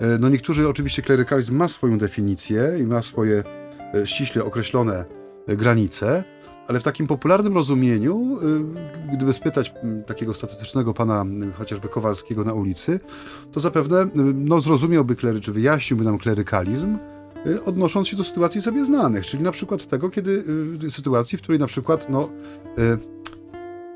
[0.00, 3.44] e, no niektórzy oczywiście klerykalizm ma swoją definicję i ma swoje
[3.94, 5.04] e, ściśle określone
[5.46, 6.24] e, granice,
[6.68, 8.38] ale w takim popularnym rozumieniu,
[9.10, 9.74] y, gdyby spytać
[10.06, 13.00] takiego statystycznego pana y, chociażby Kowalskiego na ulicy,
[13.52, 16.98] to zapewne y, no, zrozumiałby klery, czy wyjaśniłby nam klerykalizm,
[17.66, 20.44] odnosząc się do sytuacji sobie znanych, czyli na przykład tego, kiedy
[20.90, 22.28] sytuacji, w której na przykład no,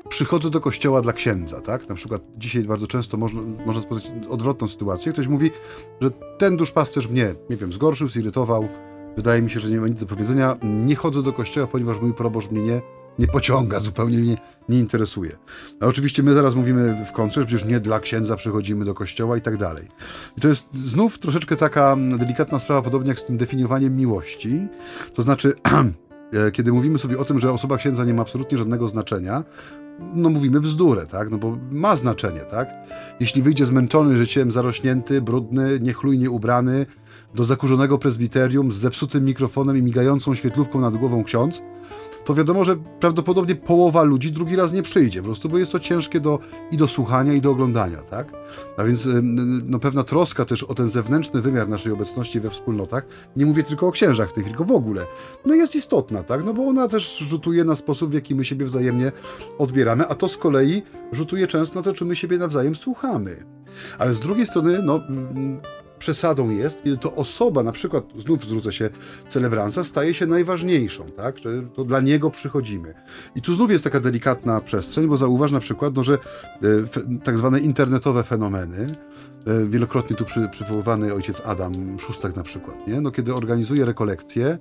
[0.09, 1.89] przychodzę do kościoła dla księdza, tak?
[1.89, 5.13] Na przykład dzisiaj bardzo często można, można spotkać odwrotną sytuację.
[5.13, 5.51] Ktoś mówi,
[6.01, 8.67] że ten duszpasterz mnie, nie wiem, zgorszył, zirytował,
[9.15, 10.57] Wydaje mi się, że nie ma nic do powiedzenia.
[10.63, 12.81] Nie chodzę do kościoła, ponieważ mój proboszcz mnie nie,
[13.19, 14.37] nie pociąga, zupełnie mnie
[14.69, 15.37] nie interesuje.
[15.79, 19.37] A oczywiście my zaraz mówimy w kontrze, że przecież nie dla księdza przychodzimy do kościoła
[19.37, 19.87] i tak dalej.
[20.37, 24.67] I to jest znów troszeczkę taka delikatna sprawa, podobnie jak z tym definiowaniem miłości.
[25.13, 25.53] To znaczy,
[26.33, 29.43] e, kiedy mówimy sobie o tym, że osoba księdza nie ma absolutnie żadnego znaczenia,
[30.13, 31.31] no mówimy bzdurę, tak?
[31.31, 32.69] No bo ma znaczenie, tak?
[33.19, 36.85] Jeśli wyjdzie zmęczony życiem, zarośnięty, brudny, niechlujnie ubrany,
[37.35, 41.61] do zakurzonego prezbiterium z zepsutym mikrofonem i migającą świetlówką nad głową ksiądz,
[42.25, 45.79] to wiadomo, że prawdopodobnie połowa ludzi drugi raz nie przyjdzie, po prostu, bo jest to
[45.79, 46.39] ciężkie do,
[46.71, 48.33] i do słuchania, i do oglądania, tak?
[48.77, 49.07] A więc
[49.65, 53.87] no, pewna troska też o ten zewnętrzny wymiar naszej obecności we wspólnotach, nie mówię tylko
[53.87, 55.05] o księżach w tej chwili, tylko w ogóle,
[55.45, 56.45] no jest istotna, tak?
[56.45, 59.11] No bo ona też rzutuje na sposób, w jaki my siebie wzajemnie
[59.57, 63.45] odbieramy, a to z kolei rzutuje często na to, czy my siebie nawzajem słuchamy.
[63.99, 64.99] Ale z drugiej strony, no
[66.03, 68.89] przesadą jest, kiedy to osoba, na przykład znów zwrócę się
[69.27, 71.37] celebransa, staje się najważniejszą, tak?
[71.37, 72.93] Że to dla niego przychodzimy.
[73.35, 76.19] I tu znów jest taka delikatna przestrzeń, bo zauważ na przykład, no, że e,
[77.23, 78.87] tak zwane internetowe fenomeny,
[79.47, 83.01] e, wielokrotnie tu przy, przywoływany ojciec Adam Szóstak na przykład, nie?
[83.01, 84.57] No, kiedy organizuje rekolekcje,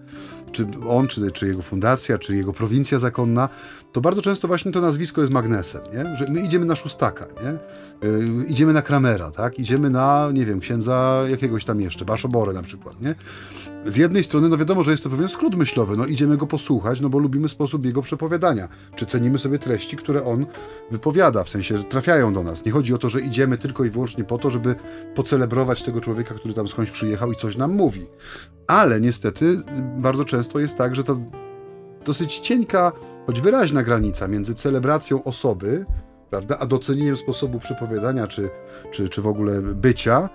[0.52, 3.48] czy on, czy, czy jego fundacja, czy jego prowincja zakonna,
[3.92, 6.16] to bardzo często właśnie to nazwisko jest magnesem, nie?
[6.16, 7.58] Że my idziemy na Szóstaka, nie?
[8.08, 9.58] Yy, idziemy na Kramera, tak?
[9.58, 13.14] Idziemy na, nie wiem, księdza jakiegoś tam jeszcze, Baszoborę na przykład, nie?
[13.84, 17.00] Z jednej strony, no wiadomo, że jest to pewien skrót myślowy, no idziemy go posłuchać,
[17.00, 20.46] no bo lubimy sposób jego przepowiadania, czy cenimy sobie treści, które on
[20.90, 22.64] wypowiada, w sensie, że trafiają do nas.
[22.64, 24.74] Nie chodzi o to, że idziemy tylko i wyłącznie po to, żeby
[25.14, 28.06] pocelebrować tego człowieka, który tam skądś przyjechał i coś nam mówi.
[28.66, 29.60] Ale niestety
[29.98, 31.20] bardzo często jest tak, że to
[32.04, 32.92] dosyć cienka,
[33.26, 35.86] choć wyraźna granica między celebracją osoby,
[36.30, 38.50] prawda, a docenieniem sposobu przypowiadania czy,
[38.90, 40.28] czy, czy w ogóle bycia,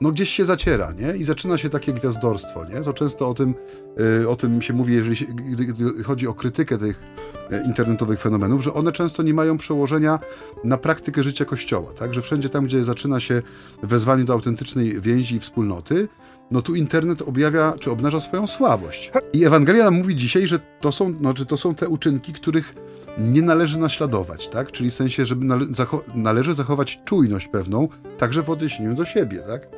[0.00, 1.16] no gdzieś się zaciera, nie?
[1.16, 2.80] I zaczyna się takie gwiazdorstwo, nie?
[2.80, 3.54] To często o tym,
[3.96, 7.02] yy, o tym się mówi, jeżeli się, gdy, chodzi o krytykę tych
[7.50, 10.18] yy, internetowych fenomenów, że one często nie mają przełożenia
[10.64, 12.14] na praktykę życia Kościoła, tak?
[12.14, 13.42] Że wszędzie tam, gdzie zaczyna się
[13.82, 16.08] wezwanie do autentycznej więzi i wspólnoty,
[16.50, 19.12] no tu internet objawia, czy obnaża swoją słabość.
[19.32, 22.74] I Ewangelia nam mówi dzisiaj, że to są, że to są te uczynki, których
[23.18, 24.72] nie należy naśladować, tak?
[24.72, 29.38] Czyli w sensie, żeby nale zacho należy zachować czujność pewną, także w odniesieniu do siebie,
[29.38, 29.68] tak?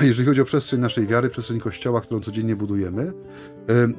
[0.00, 3.12] A jeżeli chodzi o przestrzeń naszej wiary, przestrzeń Kościoła, którą codziennie budujemy,
[3.68, 3.94] yy,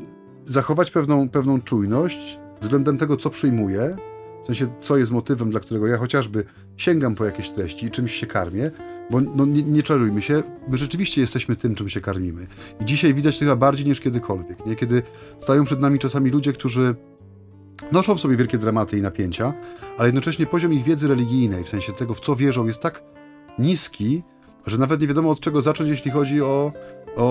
[0.45, 3.97] zachować pewną, pewną czujność względem tego, co przyjmuję,
[4.43, 6.43] w sensie, co jest motywem, dla którego ja chociażby
[6.77, 8.71] sięgam po jakieś treści i czymś się karmię,
[9.11, 12.47] bo no, nie, nie czarujmy się, my rzeczywiście jesteśmy tym, czym się karmimy.
[12.81, 14.75] I dzisiaj widać to chyba bardziej niż kiedykolwiek, nie?
[14.75, 15.03] Kiedy
[15.39, 16.95] stają przed nami czasami ludzie, którzy
[17.91, 19.53] noszą w sobie wielkie dramaty i napięcia,
[19.97, 23.03] ale jednocześnie poziom ich wiedzy religijnej, w sensie tego, w co wierzą, jest tak
[23.59, 24.23] niski,
[24.65, 26.73] że nawet nie wiadomo od czego zacząć, jeśli chodzi o,
[27.15, 27.25] o,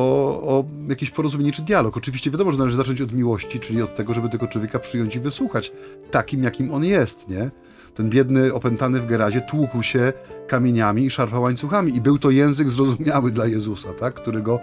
[0.57, 1.97] o jakieś porozumienie czy dialog.
[1.97, 5.21] Oczywiście wiadomo, że należy zacząć od miłości, czyli od tego, żeby tego człowieka przyjąć i
[5.21, 5.73] wysłuchać
[6.11, 7.51] takim, jakim on jest, nie?
[7.95, 10.13] Ten biedny, opętany w gerazie tłukł się
[10.53, 14.15] kamieniami i szarpał łańcuchami i był to język zrozumiały dla Jezusa, tak?
[14.15, 14.61] który go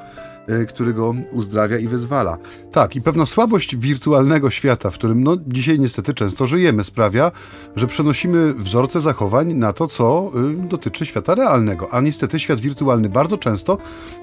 [0.67, 2.37] który go uzdrawia i wyzwala.
[2.71, 7.31] Tak, i pewna słabość wirtualnego świata, w którym no, dzisiaj niestety często żyjemy, sprawia,
[7.75, 10.31] że przenosimy wzorce zachowań na to, co
[10.63, 11.93] y, dotyczy świata realnego.
[11.93, 13.77] A niestety świat wirtualny bardzo często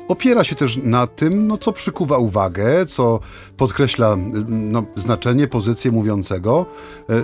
[0.08, 3.20] opiera się też na tym, no, co przykuwa uwagę, co
[3.56, 6.66] podkreśla y, no, znaczenie, pozycję mówiącego.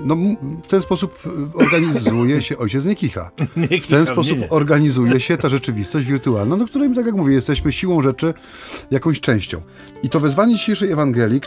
[0.05, 0.17] No,
[0.65, 3.31] w ten sposób y, organizuje się ojciec Niekicha.
[3.83, 8.03] W ten sposób organizuje się ta rzeczywistość wirtualna, do której, tak jak mówię, jesteśmy siłą
[8.03, 8.35] rzeczy
[8.93, 9.61] jakąś częścią.
[10.03, 11.41] I to wezwanie dzisiejszej Ewangelii,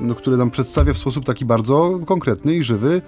[0.00, 3.02] no, które nam przedstawia w sposób taki bardzo konkretny i żywy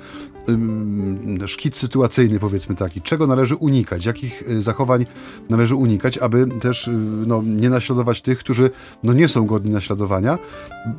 [1.46, 5.06] szkic sytuacyjny, powiedzmy taki, czego należy unikać, jakich y, zachowań
[5.50, 6.90] należy unikać, aby też y,
[7.26, 8.70] no, nie naśladować tych, którzy
[9.02, 10.38] no, nie są godni naśladowania,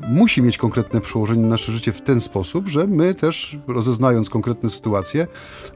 [0.10, 4.70] musi mieć konkretne przełożenie na nasze życie w ten sposób, że my też, rozeznając konkretne
[4.70, 5.28] sytuacje,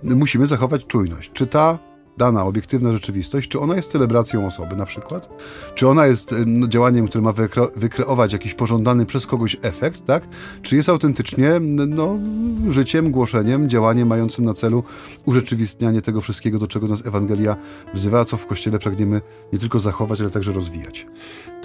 [0.04, 1.32] musimy zachować czujność.
[1.34, 1.80] Czy ta
[2.18, 5.30] dana obiektywna rzeczywistość, czy ona jest celebracją osoby na przykład,
[5.76, 10.28] czy ona jest no, działaniem, które ma wykre wykreować jakiś pożądany przez kogoś efekt, tak?
[10.62, 12.20] Czy jest autentycznie no,
[12.68, 14.84] życiem, głoszeniem, działaniem mającym na celu
[15.26, 17.56] urzeczywistnianie tego wszystkiego, do czego nas Ewangelia
[17.94, 19.22] wzywa, co w Kościele pragniemy
[19.54, 21.08] nie tylko zachować, ale także rozwijać.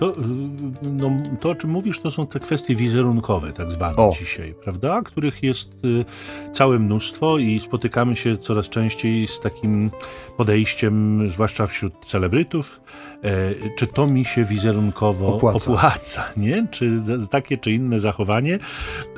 [0.02, 0.12] To,
[0.82, 1.10] no,
[1.40, 4.12] to o czym mówisz, to są te kwestie wizerunkowe, tak zwane o.
[4.18, 5.02] dzisiaj, prawda?
[5.02, 6.04] Których jest y,
[6.52, 9.90] całe mnóstwo i spotykamy się coraz częściej z takim
[10.36, 12.80] podejściem, zwłaszcza wśród celebrytów,
[13.76, 15.72] czy to mi się wizerunkowo opłaca.
[15.72, 16.66] opłaca, nie?
[16.70, 18.58] Czy takie czy inne zachowanie.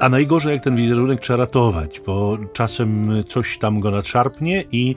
[0.00, 4.94] A najgorzej, jak ten wizerunek trzeba ratować, bo czasem coś tam go nadszarpnie i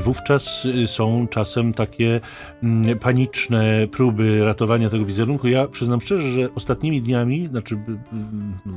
[0.00, 2.20] wówczas są czasem takie
[2.62, 5.48] mm, paniczne próby ratowania tego wizerunku.
[5.48, 7.78] Ja przyznam szczerze, że ostatnimi dniami, znaczy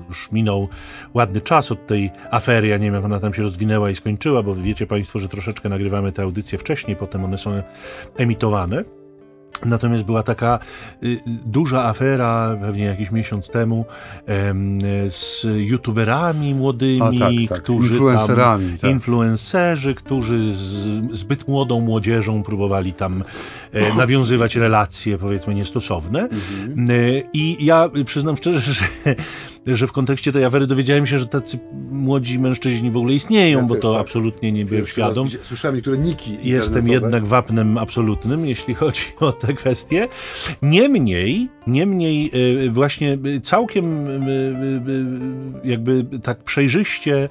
[0.10, 0.68] już minął
[1.14, 4.44] ładny czas od tej afery, ja nie wiem, jak ona tam się rozwinęła i skończyła,
[4.44, 7.62] bo wiecie Państwo, że troszeczkę nagrywamy te audycje wcześniej, potem one są
[8.18, 9.05] emitowane.
[9.66, 10.60] Natomiast była taka
[11.04, 13.86] y, duża afera, pewnie jakiś miesiąc temu,
[15.08, 17.62] z youtuberami młodymi, A, tak, tak.
[17.64, 18.92] którzy influencerami, tam, tak.
[18.92, 23.24] influencerzy, którzy z zbyt młodą młodzieżą próbowali tam
[23.74, 26.22] e, nawiązywać relacje, powiedzmy, niestosowne.
[26.22, 26.90] Mhm.
[26.90, 26.94] E,
[27.34, 28.86] I ja przyznam szczerze, że
[29.66, 33.66] że w kontekście tej afery dowiedziałem się, że tacy młodzi mężczyźni w ogóle istnieją, ja
[33.66, 34.02] bo to tak.
[34.02, 35.30] absolutnie nie byłem świadom.
[35.42, 40.08] Słyszałem niektóre niki Jestem jednak wapnem absolutnym, jeśli chodzi o te kwestie.
[40.62, 42.32] Niemniej, niemniej
[42.66, 44.32] y, właśnie całkiem y,
[45.64, 47.30] y, jakby tak przejrzyście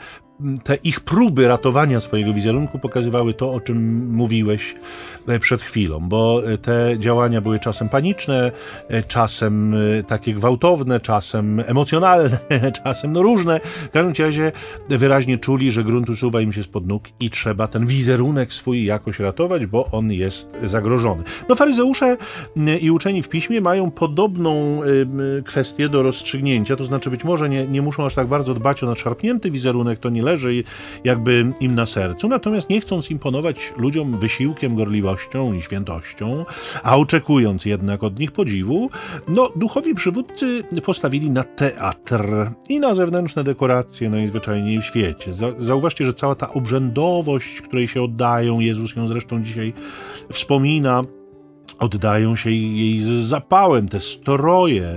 [0.64, 4.75] te ich próby ratowania swojego wizerunku pokazywały to, o czym mówiłeś
[5.29, 8.53] e, przed chwilą, bo e, te działania były czasem paniczne,
[8.88, 9.75] e, czasem
[10.07, 12.38] takie gwałtowne, czasem emocjonalne,
[12.85, 13.61] czasem no różne.
[13.64, 14.53] W każdym razie
[14.88, 19.18] wyraźnie czuli, że grunt usuwa im się spod nóg i trzeba ten wizerunek swój jakoś
[19.18, 21.23] ratować, bo on jest zagrożony.
[21.49, 22.16] No faryzeusze
[22.81, 24.81] i uczeni w piśmie mają podobną
[25.44, 28.87] kwestię do rozstrzygnięcia, to znaczy być może nie, nie muszą aż tak bardzo dbać o
[28.87, 30.64] nadszarpnięty wizerunek, to nie leży
[31.04, 36.44] jakby im na sercu, natomiast nie chcąc imponować ludziom wysiłkiem, gorliwością i świętością,
[36.82, 38.90] a oczekując jednak od nich podziwu,
[39.28, 42.24] no duchowi przywódcy postawili na teatr
[42.68, 45.32] i na zewnętrzne dekoracje najzwyczajniej w świecie.
[45.58, 49.72] Zauważcie, że cała ta obrzędowość, której się oddają, Jezus ją zresztą dzisiaj
[50.32, 51.04] wspomina,
[51.78, 54.94] oddają się jej z zapałem, te stroje,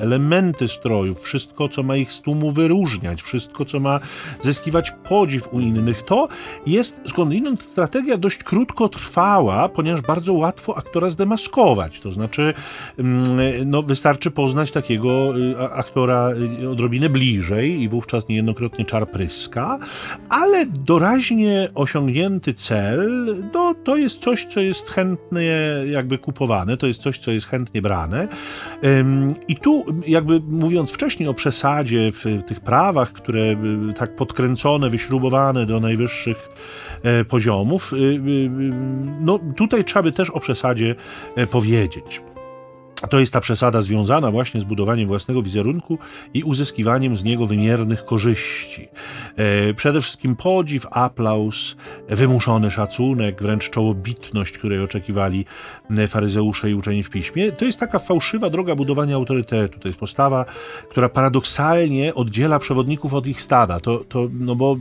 [0.00, 4.00] elementy strojów, wszystko, co ma ich z tłumu wyróżniać, wszystko, co ma
[4.40, 6.02] zyskiwać podziw u innych.
[6.02, 6.28] To
[6.66, 12.00] jest skądinąd strategia dość krótkotrwała, ponieważ bardzo łatwo aktora zdemaskować.
[12.00, 12.54] To znaczy,
[12.98, 13.24] mm,
[13.70, 16.30] no, wystarczy poznać takiego y, aktora
[16.62, 19.78] y, odrobinę bliżej i wówczas niejednokrotnie czar pryska,
[20.28, 25.58] ale doraźnie osiągnięty cel, to, to jest coś, co jest chętnie
[25.90, 28.28] jakby jakby kupowane, to jest coś, co jest chętnie brane.
[29.48, 33.56] I tu, jakby mówiąc wcześniej o przesadzie w tych prawach, które y,
[33.96, 36.48] tak podkręcone, wyśrubowane do najwyższych
[37.02, 38.50] e, poziomów, y, y,
[39.20, 40.94] no tutaj trzeba by też o przesadzie
[41.36, 42.20] e, powiedzieć.
[43.10, 45.98] To jest ta przesada związana właśnie z budowaniem własnego wizerunku
[46.34, 48.88] i uzyskiwaniem z niego wymiernych korzyści.
[49.36, 51.76] E, przede wszystkim podziw, aplauz,
[52.08, 55.44] wymuszony szacunek, wręcz czołobitność, której oczekiwali
[56.08, 57.52] faryzeusze i uczeni w piśmie.
[57.52, 59.78] To jest taka fałszywa droga budowania autorytetu.
[59.78, 60.44] To jest postawa,
[60.90, 63.80] która paradoksalnie oddziela przewodników od ich stada.
[63.80, 64.76] To, to, no bo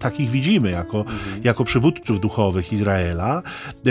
[0.00, 1.44] takich widzimy jako, mhm.
[1.44, 3.42] jako przywódców duchowych Izraela.
[3.86, 3.90] E,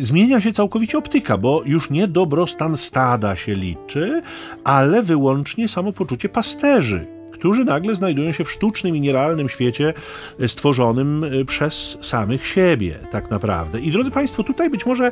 [0.00, 4.22] zmienia się całkowicie optyka, bo już nie dobrostan stada, stada się liczy,
[4.64, 9.94] ale wyłącznie samopoczucie pasterzy, którzy nagle znajdują się w sztucznym i nierealnym świecie
[10.40, 13.80] e, stworzonym e, przez samych siebie, tak naprawdę.
[13.80, 15.10] I drodzy Państwo, tutaj być może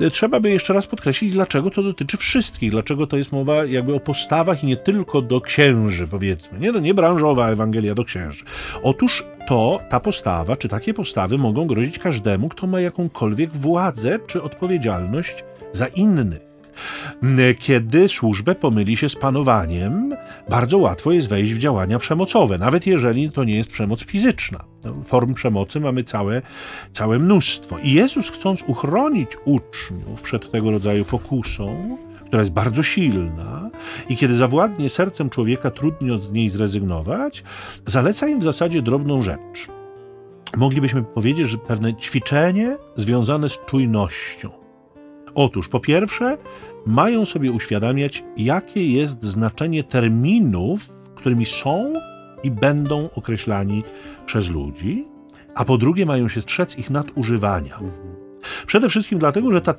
[0.00, 3.94] e, trzeba by jeszcze raz podkreślić, dlaczego to dotyczy wszystkich, dlaczego to jest mowa jakby
[3.94, 8.44] o postawach i nie tylko do księży, powiedzmy, nie, nie branżowa Ewangelia do księży.
[8.82, 14.42] Otóż to ta postawa, czy takie postawy mogą grozić każdemu, kto ma jakąkolwiek władzę czy
[14.42, 16.47] odpowiedzialność za innych.
[17.58, 20.14] Kiedy służbę pomyli się z panowaniem,
[20.48, 24.64] bardzo łatwo jest wejść w działania przemocowe, nawet jeżeli to nie jest przemoc fizyczna.
[24.84, 26.42] No, form przemocy mamy całe,
[26.92, 27.78] całe mnóstwo.
[27.78, 33.70] I Jezus, chcąc uchronić uczniów przed tego rodzaju pokusą, która jest bardzo silna
[34.08, 37.44] i kiedy zawładnie sercem człowieka, trudno z niej zrezygnować,
[37.86, 39.68] zaleca im w zasadzie drobną rzecz.
[40.56, 44.50] Moglibyśmy powiedzieć, że pewne ćwiczenie związane z czujnością.
[45.34, 46.38] Otóż, po pierwsze,
[46.88, 51.92] mają sobie uświadamiać, jakie jest znaczenie terminów, którymi są
[52.42, 53.84] i będą określani
[54.26, 55.04] przez ludzi,
[55.54, 57.78] a po drugie mają się strzec ich nadużywania.
[58.66, 59.74] Przede wszystkim dlatego, że ta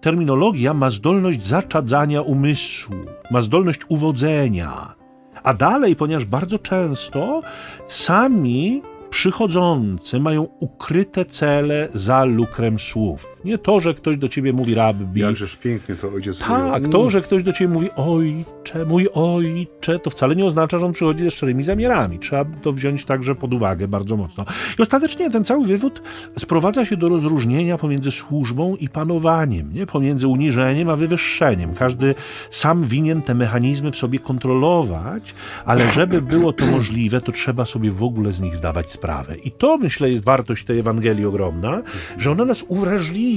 [0.00, 2.96] terminologia ma zdolność zaczadzania umysłu,
[3.30, 4.94] ma zdolność uwodzenia.
[5.42, 7.42] A dalej, ponieważ bardzo często
[7.86, 13.26] sami przychodzący mają ukryte cele za lukrem słów.
[13.44, 15.20] Nie to, że ktoś do ciebie mówi rabbi.
[15.20, 16.92] Jakżeż pięknie to ojciec Tak, mówi.
[16.92, 20.92] to, że ktoś do ciebie mówi ojcze, mój ojcze, to wcale nie oznacza, że on
[20.92, 22.18] przychodzi ze szczerymi zamiarami.
[22.18, 24.44] Trzeba to wziąć także pod uwagę bardzo mocno.
[24.78, 26.02] I ostatecznie ten cały wywód
[26.38, 29.86] sprowadza się do rozróżnienia pomiędzy służbą i panowaniem, nie?
[29.86, 31.74] pomiędzy uniżeniem a wywyższeniem.
[31.74, 32.14] Każdy
[32.50, 37.90] sam winien te mechanizmy w sobie kontrolować, ale żeby było to możliwe, to trzeba sobie
[37.90, 39.36] w ogóle z nich zdawać sprawę.
[39.36, 41.82] I to, myślę, jest wartość tej Ewangelii ogromna,
[42.18, 43.27] że ona nas uwrażliwia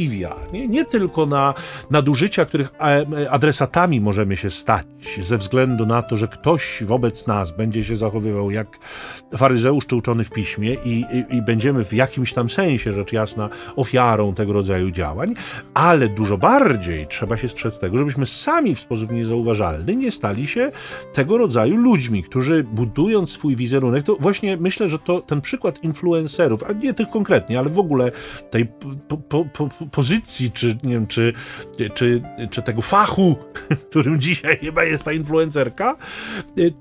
[0.54, 1.54] nie, nie tylko na
[1.90, 2.74] nadużycia, których
[3.30, 4.86] adresatami możemy się stać,
[5.22, 8.68] ze względu na to, że ktoś wobec nas będzie się zachowywał jak
[9.38, 13.50] faryzeusz czy uczony w piśmie i, i, i będziemy w jakimś tam sensie, rzecz jasna,
[13.76, 15.34] ofiarą tego rodzaju działań,
[15.74, 20.72] ale dużo bardziej trzeba się strzec tego, żebyśmy sami w sposób niezauważalny nie stali się
[21.14, 26.64] tego rodzaju ludźmi, którzy budując swój wizerunek, to właśnie myślę, że to ten przykład influencerów,
[26.64, 28.12] a nie tych konkretnie, ale w ogóle
[28.50, 28.66] tej
[29.08, 31.34] po, po, po, pozycji, czy nie wiem, czy,
[31.94, 33.36] czy, czy tego fachu,
[33.90, 35.96] którym dzisiaj chyba jest ta influencerka,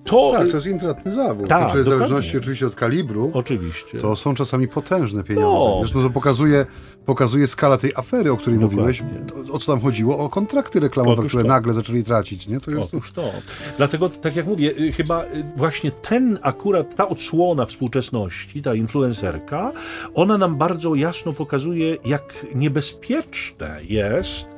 [0.04, 0.32] to...
[0.32, 1.48] Tak, to jest intratny zawód.
[1.48, 3.98] Tak, znaczy, w zależności oczywiście od kalibru, oczywiście.
[3.98, 5.66] to są czasami potężne pieniądze.
[5.66, 5.78] No.
[5.80, 6.66] Zresztą to pokazuje,
[7.06, 9.02] pokazuje skala tej afery, o której Dokładnie.
[9.02, 9.02] mówiłeś.
[9.50, 10.18] O, o, co tam chodziło?
[10.18, 11.48] O kontrakty reklamowe, Otóż które to.
[11.48, 12.48] nagle zaczęli tracić.
[12.48, 12.60] Nie?
[12.60, 13.30] To jest Otóż to.
[13.76, 19.72] Dlatego, tak jak mówię, y, chyba y, właśnie ten akurat, ta odsłona współczesności, ta influencerka,
[20.14, 22.46] ona nam bardzo jasno pokazuje, jak
[22.90, 24.48] niebezpieczne jest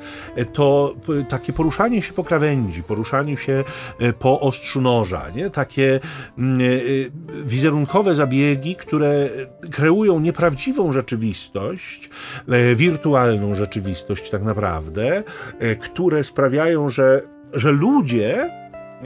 [0.52, 0.94] to
[1.28, 3.64] takie poruszanie się po krawędzi, poruszanie się
[4.02, 5.50] y, po ostrzu noża, nie?
[5.50, 6.00] takie
[6.38, 6.60] mm,
[7.44, 9.28] wizerunkowe zabiegi, które
[9.70, 12.10] kreują nieprawdziwą rzeczywistość,
[12.48, 15.22] E, wirtualną rzeczywistość tak naprawdę,
[15.58, 18.50] e, które sprawiają, że, że ludzie,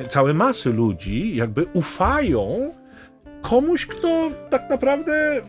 [0.08, 2.74] całe masy ludzi jakby ufają
[3.42, 5.40] komuś, kto tak naprawdę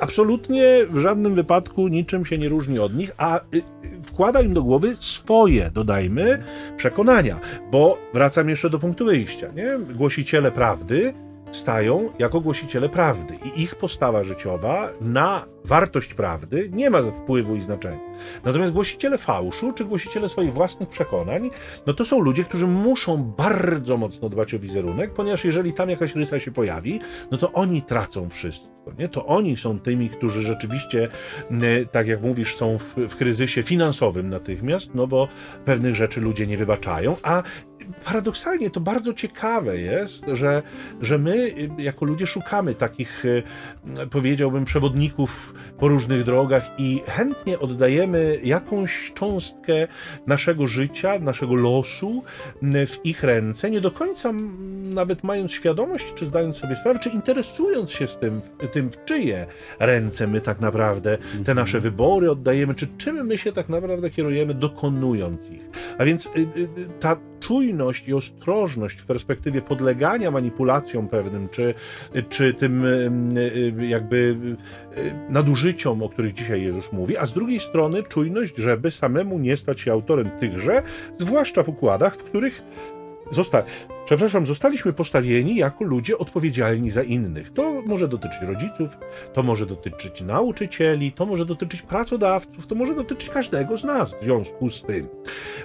[0.00, 3.62] absolutnie w żadnym wypadku niczym się nie różni od nich, a y, y,
[4.02, 6.42] wkłada im do głowy swoje, dodajmy,
[6.76, 7.40] przekonania.
[7.70, 9.78] Bo wracam jeszcze do punktu wyjścia, nie?
[9.94, 11.14] Głosiciele prawdy
[11.50, 17.60] stają jako głosiciele prawdy i ich postawa życiowa na wartość prawdy nie ma wpływu i
[17.60, 18.07] znaczenia.
[18.44, 21.50] Natomiast głosiciele fałszu, czy głosiciele swoich własnych przekonań,
[21.86, 26.14] no to są ludzie, którzy muszą bardzo mocno dbać o wizerunek, ponieważ jeżeli tam jakaś
[26.14, 27.00] rysa się pojawi,
[27.30, 28.92] no to oni tracą wszystko.
[28.98, 29.08] Nie?
[29.08, 31.08] To oni są tymi, którzy rzeczywiście,
[31.90, 35.28] tak jak mówisz, są w, w kryzysie finansowym natychmiast, no bo
[35.64, 37.42] pewnych rzeczy ludzie nie wybaczają, a
[38.04, 40.62] paradoksalnie to bardzo ciekawe jest, że,
[41.00, 43.24] że my jako ludzie szukamy takich,
[44.10, 48.07] powiedziałbym, przewodników po różnych drogach i chętnie oddajemy
[48.42, 49.88] jakąś cząstkę
[50.26, 52.22] naszego życia, naszego losu
[52.62, 54.32] w ich ręce, nie do końca
[54.94, 58.40] nawet mając świadomość, czy zdając sobie sprawę, czy interesując się z tym,
[58.72, 59.46] tym w czyje
[59.78, 61.56] ręce my tak naprawdę te mhm.
[61.56, 65.62] nasze wybory oddajemy, czy czym my się tak naprawdę kierujemy, dokonując ich.
[65.98, 66.68] A więc y, y,
[67.00, 71.74] ta czujność i ostrożność w perspektywie podlegania manipulacjom pewnym, czy,
[72.28, 72.84] czy tym
[73.80, 74.36] jakby
[75.28, 79.80] nadużyciom, o których dzisiaj Jezus mówi, a z drugiej strony czujność, żeby samemu nie stać
[79.80, 80.82] się autorem tychże,
[81.18, 82.62] zwłaszcza w układach, w których
[83.30, 83.62] zosta
[84.04, 87.52] przepraszam, zostaliśmy postawieni jako ludzie odpowiedzialni za innych.
[87.52, 88.98] To może dotyczyć rodziców,
[89.32, 94.24] to może dotyczyć nauczycieli, to może dotyczyć pracodawców, to może dotyczyć każdego z nas w
[94.24, 95.08] związku z tym.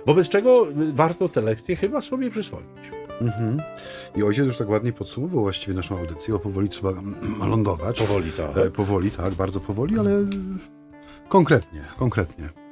[0.05, 2.91] Wobec czego warto te lekcje chyba sobie przyswoić.
[3.21, 3.61] Mhm.
[4.15, 6.93] I ojciec już tak ładnie podsumował właściwie naszą audycję, bo powoli trzeba
[7.47, 7.99] lądować.
[7.99, 8.57] Powoli, tak.
[8.57, 10.11] E, powoli, tak, bardzo powoli, ale
[11.29, 12.62] konkretnie, konkretnie.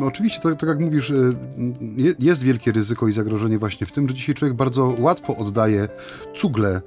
[0.00, 1.32] Oczywiście, tak, tak, jak mówisz, y,
[2.18, 5.88] jest wielkie ryzyko i zagrożenie właśnie w tym, że dzisiaj człowiek bardzo łatwo oddaje
[6.34, 6.82] cugle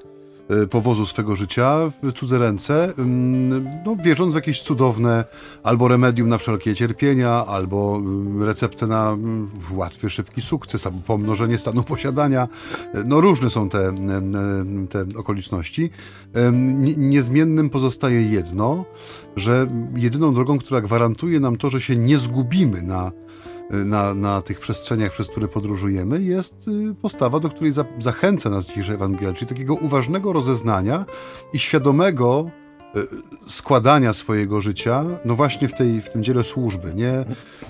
[0.69, 2.93] powozu swego życia w cudze ręce,
[3.86, 5.25] no, wierząc w jakieś cudowne
[5.63, 8.01] albo remedium na wszelkie cierpienia, albo
[8.41, 9.17] y, receptę na
[9.71, 12.47] łatwy, szybki sukces, albo pomnożenie stanu posiadania.
[13.05, 13.95] No różne są te,
[14.89, 15.89] te okoliczności.
[16.97, 18.86] Niezmiennym pozostaje jedno,
[19.36, 23.12] że jedyną drogą, która gwarantuje nam to, że się nie zgubimy na
[23.69, 28.65] na, na tych przestrzeniach, przez które podróżujemy, jest y, postawa, do której za, zachęca nas
[28.65, 31.06] dzisiejsza Ewangelia, czyli takiego uważnego rozeznania
[31.54, 32.49] i świadomego
[32.95, 33.08] y,
[33.47, 37.26] składania swojego życia, no właśnie w, tej, w tym dziele służby, nie,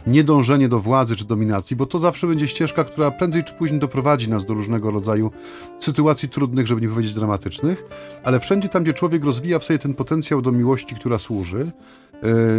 [0.07, 3.79] nie dążenie do władzy czy dominacji, bo to zawsze będzie ścieżka, która prędzej czy później
[3.79, 5.31] doprowadzi nas do różnego rodzaju
[5.79, 7.83] sytuacji trudnych, żeby nie powiedzieć dramatycznych,
[8.23, 11.71] ale wszędzie tam, gdzie człowiek rozwija w sobie ten potencjał do miłości, która służy,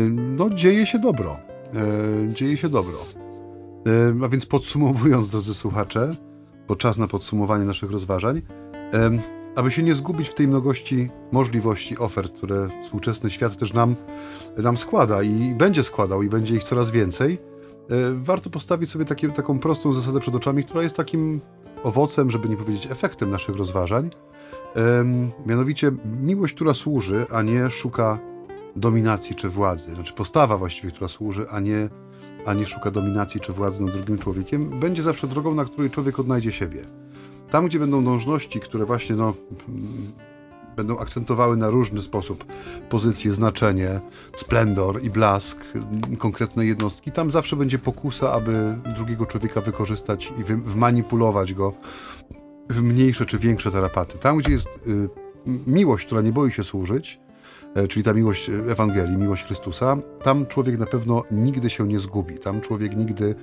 [0.09, 1.37] no dzieje się dobro.
[2.35, 3.26] Dzieje się dobro.
[4.25, 6.17] A więc podsumowując, drodzy słuchacze,
[6.69, 8.43] bo czas na podsumowanie naszych rozważań,
[9.57, 13.97] aby się nie zgubić w tej mnogości możliwości, ofert, które współczesny świat też nam,
[14.59, 17.39] nam składa i będzie składał i będzie ich coraz więcej,
[18.15, 21.41] warto postawić sobie takie, taką prostą zasadę przed oczami, która jest takim
[21.83, 24.11] owocem, żeby nie powiedzieć efektem naszych rozważań,
[25.47, 28.19] mianowicie miłość, która służy, a nie szuka
[28.77, 29.95] dominacji czy władzy.
[29.95, 31.89] Znaczy postawa właściwie, która służy, a nie,
[32.47, 36.19] a nie szuka dominacji czy władzy nad drugim człowiekiem, będzie zawsze drogą, na której człowiek
[36.19, 36.85] odnajdzie siebie.
[37.51, 39.35] Tam, gdzie będą dążności, które właśnie no,
[40.77, 42.45] będą akcentowały na różny sposób
[42.89, 44.01] pozycję, znaczenie,
[44.35, 45.59] splendor i blask
[46.19, 51.73] konkretnej jednostki, tam zawsze będzie pokusa, aby drugiego człowieka wykorzystać i wmanipulować go
[52.71, 54.19] w mniejsze czy większe tarapaty.
[54.19, 55.09] Tam, gdzie jest y,
[55.67, 57.21] miłość, która nie boi się służyć,
[57.89, 62.39] czyli ta miłość Ewangelii, miłość Chrystusa, tam człowiek na pewno nigdy się nie zgubi.
[62.39, 63.35] Tam człowiek nigdy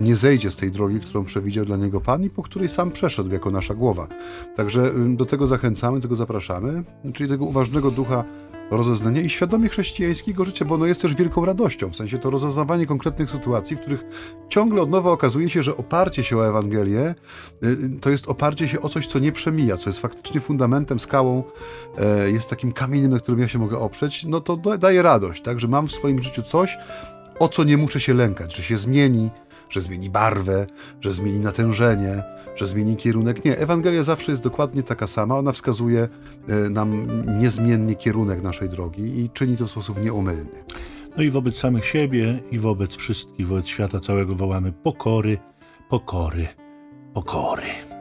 [0.00, 3.30] nie zejdzie z tej drogi, którą przewidział dla niego Pan i po której sam przeszedł
[3.30, 4.08] jako nasza głowa.
[4.56, 8.24] Także do tego zachęcamy, do tego zapraszamy, czyli tego uważnego ducha
[8.76, 12.86] rozeznania i świadomie chrześcijańskiego życia, bo ono jest też wielką radością, w sensie to rozeznawanie
[12.86, 14.04] konkretnych sytuacji, w których
[14.48, 17.14] ciągle od nowa okazuje się, że oparcie się o Ewangelię
[17.64, 21.42] y, to jest oparcie się o coś, co nie przemija, co jest faktycznie fundamentem, skałą,
[21.98, 25.60] e, jest takim kamieniem, na którym ja się mogę oprzeć, no to daje radość, tak,
[25.60, 26.78] że mam w swoim życiu coś,
[27.38, 29.30] o co nie muszę się lękać, że się zmieni,
[29.68, 30.66] że zmieni barwę,
[31.00, 32.22] że zmieni natężenie,
[32.56, 33.44] że zmieni kierunek.
[33.44, 35.38] Nie, Ewangelia zawsze jest dokładnie taka sama.
[35.38, 36.08] Ona wskazuje
[36.48, 37.06] e, nam
[37.40, 40.64] niezmiennie kierunek naszej drogi i czyni to w sposób nieomylny.
[41.16, 45.38] No i wobec samych siebie i wobec wszystkich, wobec świata całego wołamy pokory,
[45.88, 46.48] pokory,
[47.14, 47.93] pokory.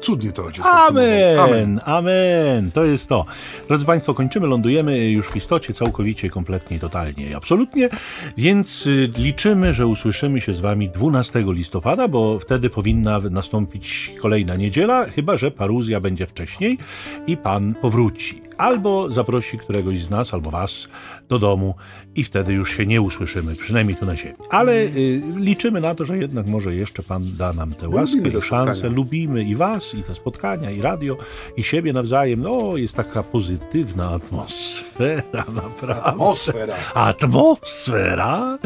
[0.00, 2.70] Cudnie to ojciec amen, amen, amen.
[2.70, 3.24] To jest to.
[3.68, 7.88] Drodzy Państwo, kończymy, lądujemy już w istocie całkowicie, kompletnie, totalnie i absolutnie,
[8.36, 14.56] więc y, liczymy, że usłyszymy się z Wami 12 listopada, bo wtedy powinna nastąpić kolejna
[14.56, 16.78] niedziela, chyba że paruzja będzie wcześniej
[17.26, 20.88] i Pan powróci albo zaprosi któregoś z nas, albo was
[21.28, 21.74] do domu
[22.14, 24.36] i wtedy już się nie usłyszymy, przynajmniej tu na ziemi.
[24.50, 28.42] Ale y, liczymy na to, że jednak może jeszcze Pan da nam tę łaskę i
[28.42, 28.88] szansę.
[28.88, 31.16] Lubimy i was, i te spotkania, i radio,
[31.56, 32.40] i siebie nawzajem.
[32.40, 34.85] No, jest taka pozytywna atmosfera,
[35.54, 36.04] naprawdę.
[36.04, 36.74] Atmosfera.
[36.94, 38.58] Atmosfera.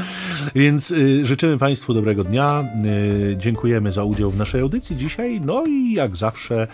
[0.55, 2.65] Więc y, życzymy Państwu dobrego dnia.
[3.33, 5.41] Y, dziękujemy za udział w naszej audycji dzisiaj.
[5.41, 6.67] No i jak zawsze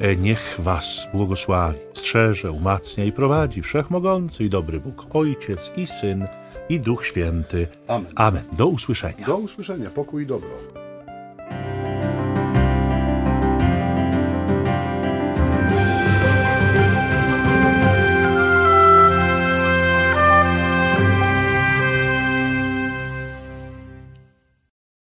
[0.00, 6.26] E, niech was błogosławi, strzeże, umacnia i prowadzi wszechmogący i dobry Bóg, Ojciec i Syn
[6.68, 7.68] i Duch Święty.
[7.88, 8.12] Amen.
[8.14, 8.42] Amen.
[8.52, 9.26] Do usłyszenia.
[9.26, 9.90] Do usłyszenia.
[9.90, 10.50] Pokój i dobro.